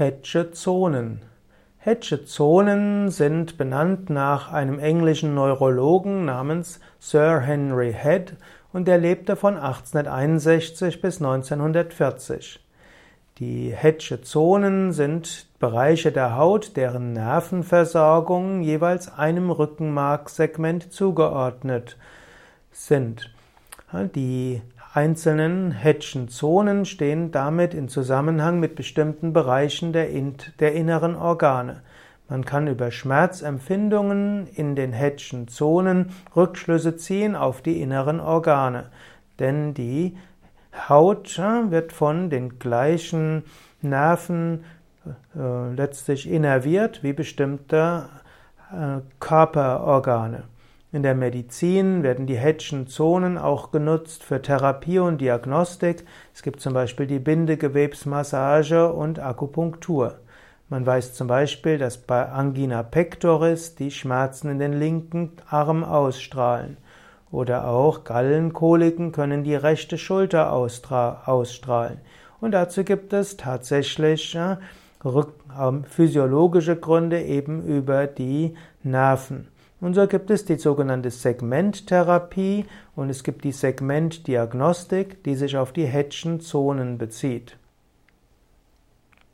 [0.00, 1.20] Hedge-Zonen.
[1.76, 8.32] Hedge-Zonen sind benannt nach einem englischen Neurologen namens Sir Henry Head
[8.72, 12.60] und er lebte von 1861 bis 1940.
[13.40, 21.98] Die Hedge-Zonen sind Bereiche der Haut, deren Nervenversorgung jeweils einem Rückenmarksegment zugeordnet
[22.72, 23.30] sind.
[24.14, 24.62] Die
[24.92, 30.08] einzelnen Hedge-Zonen stehen damit in Zusammenhang mit bestimmten Bereichen der,
[30.58, 31.82] der inneren Organe.
[32.28, 38.86] Man kann über Schmerzempfindungen in den Hedge-Zonen Rückschlüsse ziehen auf die inneren Organe,
[39.38, 40.16] denn die
[40.88, 43.42] Haut wird von den gleichen
[43.82, 44.64] Nerven
[45.36, 48.08] äh, letztlich innerviert wie bestimmte
[48.72, 50.44] äh, Körperorgane.
[50.92, 56.04] In der Medizin werden die Hedgen-Zonen auch genutzt für Therapie und Diagnostik.
[56.34, 60.16] Es gibt zum Beispiel die Bindegewebsmassage und Akupunktur.
[60.68, 66.76] Man weiß zum Beispiel, dass bei Angina pectoris die Schmerzen in den linken Arm ausstrahlen.
[67.30, 72.00] Oder auch Gallenkoliken können die rechte Schulter ausstrahlen.
[72.40, 74.56] Und dazu gibt es tatsächlich äh,
[75.88, 79.46] physiologische Gründe eben über die Nerven.
[79.80, 85.72] Und so gibt es die sogenannte Segmenttherapie und es gibt die Segmentdiagnostik, die sich auf
[85.72, 87.56] die Hedgen-Zonen bezieht.